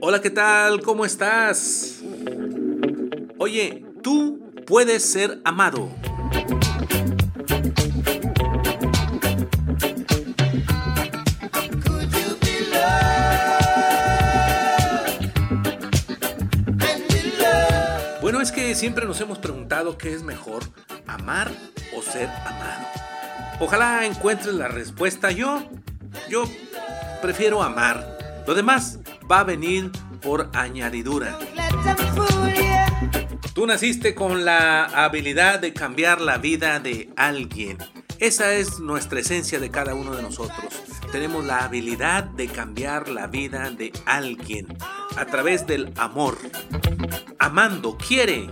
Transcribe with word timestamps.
Hola, 0.00 0.22
¿qué 0.22 0.30
tal? 0.30 0.80
¿Cómo 0.80 1.04
estás? 1.04 2.00
Oye, 3.36 3.84
tú 4.02 4.50
puedes 4.66 5.02
ser 5.04 5.38
amado. 5.44 5.90
Bueno, 18.22 18.40
es 18.40 18.50
que 18.50 18.74
siempre 18.74 19.04
nos 19.04 19.20
hemos 19.20 19.38
preguntado 19.38 19.98
qué 19.98 20.14
es 20.14 20.22
mejor, 20.22 20.62
amar 21.06 21.50
o 21.94 22.00
ser 22.00 22.30
amado. 22.46 22.86
Ojalá 23.60 24.06
encuentres 24.06 24.54
la 24.54 24.68
respuesta. 24.68 25.30
Yo, 25.30 25.68
yo 26.28 26.44
prefiero 27.20 27.62
amar. 27.62 28.44
Lo 28.46 28.54
demás 28.54 28.98
va 29.30 29.40
a 29.40 29.44
venir 29.44 29.90
por 30.20 30.50
añadidura. 30.52 31.38
Tú 33.54 33.66
naciste 33.66 34.14
con 34.14 34.44
la 34.44 34.84
habilidad 34.84 35.60
de 35.60 35.72
cambiar 35.72 36.20
la 36.20 36.38
vida 36.38 36.80
de 36.80 37.10
alguien. 37.16 37.78
Esa 38.18 38.52
es 38.54 38.80
nuestra 38.80 39.20
esencia 39.20 39.58
de 39.58 39.70
cada 39.70 39.94
uno 39.94 40.14
de 40.14 40.22
nosotros. 40.22 40.72
Tenemos 41.10 41.44
la 41.44 41.64
habilidad 41.64 42.24
de 42.24 42.48
cambiar 42.48 43.08
la 43.08 43.26
vida 43.26 43.70
de 43.70 43.92
alguien 44.06 44.66
a 45.16 45.26
través 45.26 45.66
del 45.66 45.92
amor. 45.96 46.38
Amando, 47.38 47.98
quiere. 47.98 48.48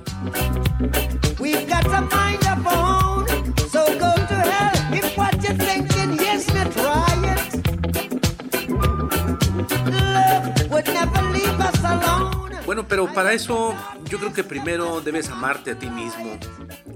Bueno, 12.70 12.86
pero 12.86 13.12
para 13.12 13.32
eso 13.32 13.74
yo 14.04 14.20
creo 14.20 14.32
que 14.32 14.44
primero 14.44 15.00
debes 15.00 15.28
amarte 15.28 15.72
a 15.72 15.74
ti 15.76 15.90
mismo, 15.90 16.38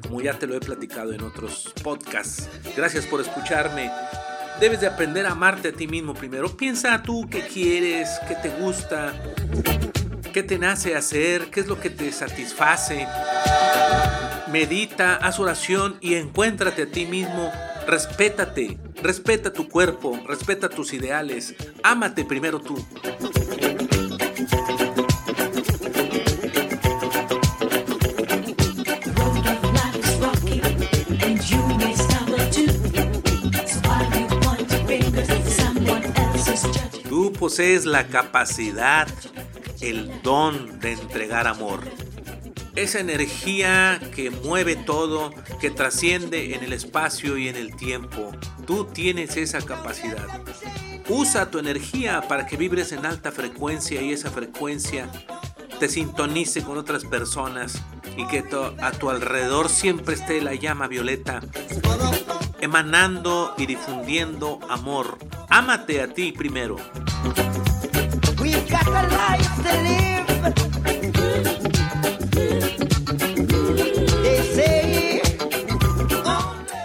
como 0.03 0.20
ya 0.20 0.39
te 0.39 0.47
lo 0.47 0.55
he 0.55 0.61
platicado 0.61 1.12
en 1.12 1.20
otros 1.22 1.75
podcasts. 1.83 2.48
Gracias 2.77 3.06
por 3.06 3.20
escucharme. 3.20 3.91
Debes 4.61 4.80
de 4.83 4.86
aprender 4.86 5.27
a 5.27 5.33
amarte 5.33 5.70
a 5.70 5.72
ti 5.72 5.89
mismo 5.89 6.14
primero. 6.14 6.56
Piensa 6.56 7.02
tú 7.02 7.28
qué 7.28 7.41
quieres, 7.48 8.08
qué 8.28 8.36
te 8.36 8.50
gusta, 8.50 9.20
qué 10.33 10.45
te 10.45 10.61
nace 10.61 10.95
hacer, 10.95 11.50
qué 11.50 11.58
es 11.58 11.67
lo 11.67 11.80
que 11.80 11.91
te 11.91 12.12
satisface. 12.12 13.08
Medita, 14.52 15.17
haz 15.17 15.41
oración 15.41 15.97
y 16.00 16.14
encuéntrate 16.14 16.83
a 16.83 16.86
ti 16.86 17.05
mismo. 17.05 17.50
Respétate, 17.89 18.78
respeta 19.02 19.52
tu 19.52 19.69
cuerpo, 19.69 20.22
respeta 20.25 20.69
tus 20.69 20.92
ideales. 20.92 21.52
Ámate 21.83 22.25
primero 22.25 22.61
tú. 22.61 22.77
Posees 37.45 37.84
la 37.84 38.06
capacidad, 38.06 39.06
el 39.83 40.23
don 40.23 40.81
de 40.81 40.92
entregar 40.92 41.47
amor. 41.47 41.81
Esa 42.75 43.01
energía 43.01 44.01
que 44.14 44.31
mueve 44.31 44.77
todo, 44.77 45.31
que 45.61 45.70
trasciende 45.70 46.55
en 46.55 46.64
el 46.64 46.73
espacio 46.73 47.36
y 47.36 47.48
en 47.48 47.56
el 47.56 47.77
tiempo. 47.77 48.33
Tú 48.67 48.86
tienes 48.86 49.36
esa 49.36 49.61
capacidad. 49.61 50.27
Usa 51.11 51.51
tu 51.51 51.59
energía 51.59 52.23
para 52.28 52.47
que 52.47 52.56
vibres 52.56 52.92
en 52.92 53.05
alta 53.05 53.31
frecuencia 53.31 54.01
y 54.01 54.14
esa 54.14 54.31
frecuencia 54.31 55.11
te 55.79 55.91
sintonice 55.91 56.62
con 56.62 56.79
otras 56.79 57.05
personas 57.05 57.83
y 58.17 58.27
que 58.27 58.42
a 58.80 58.92
tu 58.92 59.11
alrededor 59.11 59.69
siempre 59.69 60.14
esté 60.14 60.40
la 60.40 60.55
llama 60.55 60.89
violeta 60.89 61.42
emanando 62.64 63.55
y 63.58 63.67
difundiendo 63.67 64.58
amor. 64.70 65.19
Ámate 65.51 66.01
a 66.01 66.08
ti 66.08 66.33
primero. 66.33 66.77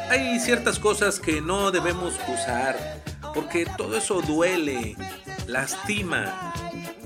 Hay 0.10 0.40
ciertas 0.42 0.80
cosas 0.80 1.18
que 1.22 1.40
no 1.40 1.72
debemos 1.72 2.14
usar 2.28 3.02
porque 3.34 3.66
todo 3.78 3.98
eso 3.98 4.22
duele, 4.22 4.98
lastima. 5.48 6.54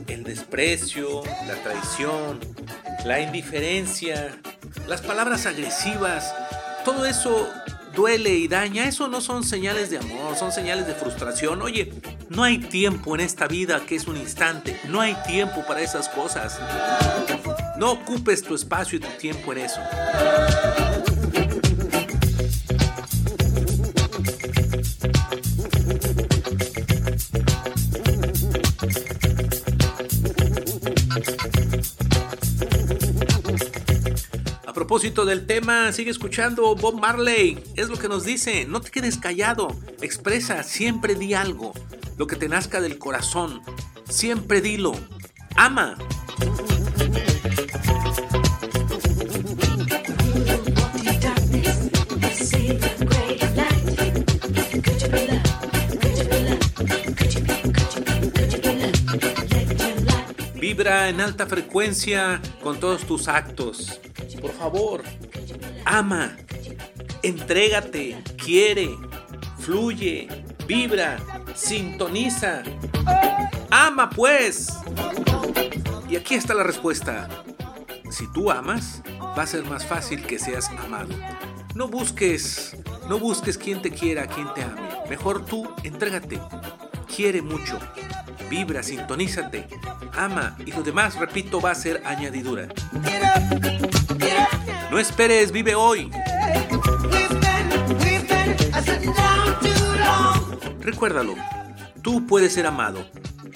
El 0.08 0.24
desprecio, 0.24 1.22
la 1.48 1.56
traición, 1.62 2.40
la 3.06 3.20
indiferencia, 3.20 4.36
las 4.88 5.02
palabras 5.02 5.46
agresivas, 5.46 6.34
todo 6.84 7.06
eso 7.06 7.48
duele 7.94 8.32
y 8.32 8.48
daña, 8.48 8.88
eso 8.88 9.08
no 9.08 9.22
son 9.22 9.44
señales 9.44 9.90
de 9.90 9.98
amor, 9.98 10.36
son 10.36 10.52
señales 10.52 10.88
de 10.88 10.96
frustración. 10.96 11.62
Oye, 11.62 11.94
no 12.30 12.44
hay 12.44 12.58
tiempo 12.58 13.16
en 13.16 13.22
esta 13.22 13.48
vida 13.48 13.82
que 13.86 13.96
es 13.96 14.08
un 14.08 14.18
instante, 14.18 14.80
no 14.90 15.02
hay 15.02 15.16
tiempo 15.28 15.64
para 15.68 15.82
esas 15.82 16.10
cosas. 16.10 16.60
No 17.78 17.92
ocupes 17.92 18.44
tu 18.44 18.56
espacio 18.56 18.98
y 18.98 19.02
tu 19.02 19.10
tiempo 19.18 19.52
en 19.54 19.60
eso. 19.60 19.80
Propósito 34.94 35.26
del 35.26 35.48
tema, 35.48 35.92
sigue 35.92 36.12
escuchando 36.12 36.76
Bob 36.76 37.00
Marley. 37.00 37.58
Es 37.76 37.90
lo 37.90 37.98
que 37.98 38.08
nos 38.08 38.26
dice, 38.26 38.66
no 38.66 38.80
te 38.80 38.92
quedes 38.92 39.18
callado, 39.18 39.76
expresa, 40.04 40.62
siempre 40.62 41.16
di 41.16 41.34
algo, 41.34 41.74
lo 42.16 42.28
que 42.28 42.36
te 42.36 42.48
nazca 42.48 42.80
del 42.80 43.00
corazón, 43.00 43.64
siempre 44.08 44.62
dilo, 44.62 44.94
ama. 45.56 45.98
Vibra 60.62 61.10
en 61.10 61.20
alta 61.20 61.48
frecuencia 61.48 62.40
con 62.62 62.80
todos 62.80 63.08
tus 63.08 63.28
actos 63.28 64.00
por 64.42 64.52
favor, 64.52 65.04
ama, 65.86 66.36
entrégate, 67.22 68.22
quiere, 68.38 68.90
fluye, 69.60 70.28
vibra, 70.68 71.18
sintoniza. 71.56 72.64
Ama 73.70 74.10
pues. 74.10 74.68
Y 76.10 76.16
aquí 76.16 76.36
está 76.36 76.54
la 76.54 76.64
respuesta. 76.64 77.28
Si 78.12 78.32
tú 78.34 78.52
amas, 78.52 79.02
va 79.38 79.44
a 79.44 79.48
ser 79.48 79.64
más 79.66 79.86
fácil 79.86 80.22
que 80.24 80.38
seas 80.38 80.70
amado. 80.70 81.10
No 81.74 81.88
busques, 81.88 82.78
no 83.10 83.18
busques 83.18 83.58
quien 83.58 83.82
te 83.82 83.90
quiera, 83.90 84.28
quien 84.28 84.54
te 84.54 84.62
ame. 84.62 84.82
Mejor 85.10 85.46
tú 85.46 85.68
entrégate. 85.84 86.40
Quiere 87.16 87.42
mucho. 87.42 87.80
Vibra, 88.54 88.84
sintonízate. 88.84 89.66
Ama 90.16 90.56
y 90.64 90.72
lo 90.72 90.84
demás, 90.84 91.16
repito, 91.16 91.60
va 91.60 91.72
a 91.72 91.76
ser 91.76 92.04
añadidura. 92.06 92.68
No 94.92 95.00
esperes, 95.00 95.52
vive 95.52 95.74
hoy. 95.74 96.12
Recuérdalo, 100.82 101.34
tú 102.04 102.28
puedes 102.28 102.54
ser 102.54 102.68
amado. 102.68 103.04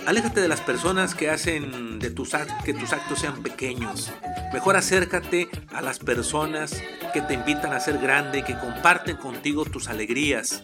Aléjate 0.07 0.41
de 0.41 0.47
las 0.47 0.61
personas 0.61 1.13
que 1.13 1.29
hacen 1.29 1.99
de 1.99 2.09
tus 2.09 2.31
que 2.65 2.73
tus 2.73 2.91
actos 2.91 3.19
sean 3.19 3.43
pequeños. 3.43 4.11
Mejor 4.51 4.77
acércate 4.77 5.47
a 5.75 5.81
las 5.83 5.99
personas 5.99 6.81
que 7.13 7.21
te 7.21 7.35
invitan 7.35 7.71
a 7.71 7.79
ser 7.79 7.99
grande, 7.99 8.43
que 8.43 8.57
comparten 8.57 9.17
contigo 9.17 9.63
tus 9.63 9.89
alegrías, 9.89 10.63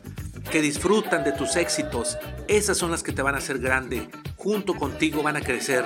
que 0.51 0.61
disfrutan 0.61 1.23
de 1.23 1.31
tus 1.31 1.55
éxitos. 1.55 2.17
Esas 2.47 2.77
son 2.77 2.91
las 2.91 3.03
que 3.03 3.11
te 3.11 3.21
van 3.21 3.35
a 3.35 3.39
hacer 3.39 3.59
grande. 3.59 4.09
Junto 4.35 4.75
contigo 4.75 5.23
van 5.23 5.37
a 5.37 5.41
crecer. 5.41 5.85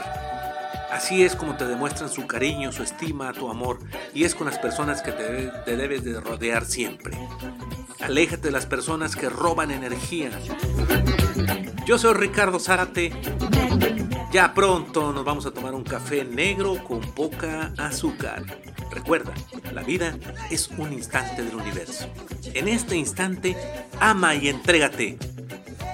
Así 0.92 1.24
es 1.24 1.36
como 1.36 1.58
te 1.58 1.68
demuestran 1.68 2.10
su 2.10 2.26
cariño, 2.28 2.72
su 2.72 2.82
estima, 2.82 3.34
tu 3.34 3.50
amor, 3.50 3.80
y 4.14 4.24
es 4.24 4.34
con 4.34 4.48
las 4.48 4.58
personas 4.58 5.02
que 5.02 5.12
te, 5.12 5.76
debes 5.76 6.04
de 6.04 6.20
rodear 6.20 6.66
siempre. 6.66 7.18
Aléjate 8.00 8.44
de 8.44 8.52
las 8.52 8.66
personas 8.66 9.16
que 9.16 9.30
roban 9.30 9.72
energía. 9.72 10.32
Yo 11.86 11.98
soy 11.98 12.14
Ricardo 12.14 12.60
Zárate. 12.60 13.12
Ya 14.32 14.54
pronto 14.54 15.14
nos 15.14 15.26
vamos 15.26 15.46
a 15.46 15.52
tomar 15.52 15.74
un 15.74 15.84
café 15.84 16.24
negro 16.24 16.84
con 16.84 17.02
poca 17.02 17.74
azúcar. 17.78 18.44
Recuerda, 18.92 19.34
la 19.74 19.84
vida 19.84 20.18
es 20.50 20.70
un 20.78 20.94
instante 20.94 21.44
del 21.44 21.56
universo. 21.56 22.10
En 22.54 22.68
este 22.68 22.96
instante, 22.96 23.56
ama 24.00 24.36
y 24.36 24.50
entrégate 24.50 25.18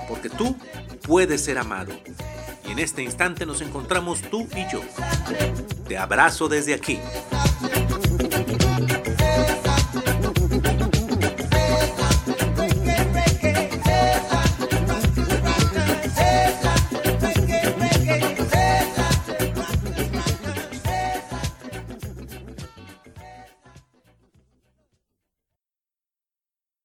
porque 0.07 0.29
tú 0.29 0.55
puedes 1.01 1.43
ser 1.43 1.57
amado. 1.57 1.91
Y 2.67 2.71
en 2.71 2.79
este 2.79 3.03
instante 3.03 3.45
nos 3.45 3.61
encontramos 3.61 4.21
tú 4.21 4.47
y 4.55 4.71
yo. 4.71 4.81
Te 5.87 5.97
abrazo 5.97 6.47
desde 6.47 6.73
aquí. 6.73 6.99